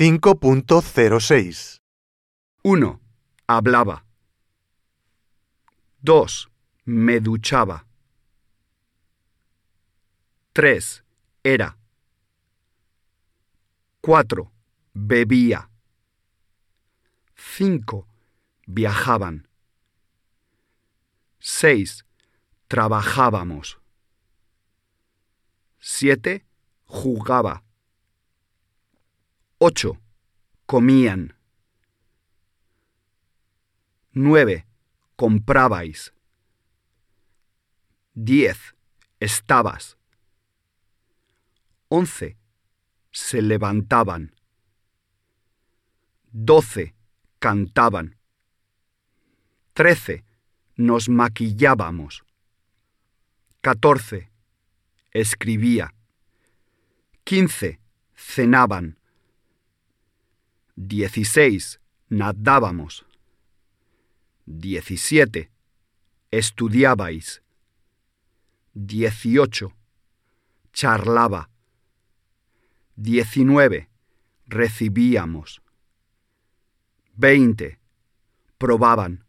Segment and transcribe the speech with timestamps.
[0.00, 1.80] 5.06
[2.62, 3.00] 1.
[3.48, 4.04] Hablaba.
[6.02, 6.48] 2.
[6.84, 7.84] Me duchaba.
[10.52, 11.02] 3.
[11.42, 11.76] Era.
[14.00, 14.52] 4.
[14.94, 15.68] Bebía.
[17.34, 18.06] 5.
[18.68, 19.48] Viajaban.
[21.40, 22.04] 6.
[22.68, 23.80] Trabajábamos.
[25.80, 26.46] 7.
[26.86, 27.64] Jugaba.
[29.60, 29.98] 8.
[30.66, 31.34] Comían.
[34.12, 34.64] 9.
[35.16, 36.14] Comprabais.
[38.14, 38.76] 10.
[39.18, 39.98] Estabas.
[41.88, 42.36] 11.
[43.10, 44.32] Se levantaban.
[46.30, 46.94] 12.
[47.40, 48.16] Cantaban.
[49.72, 50.24] 13.
[50.76, 52.22] Nos maquillábamos.
[53.62, 54.30] 14.
[55.10, 55.92] Escribía.
[57.24, 57.80] 15.
[58.14, 58.98] Cenaban.
[60.88, 61.80] 16.
[62.08, 63.04] Nadábamos.
[64.46, 65.50] 17.
[66.30, 67.42] Estudiabais.
[68.72, 69.76] 18.
[70.72, 71.50] Charlaba.
[72.96, 73.90] 19.
[74.46, 75.60] Recibíamos.
[77.16, 77.78] 20.
[78.56, 79.27] Probaban.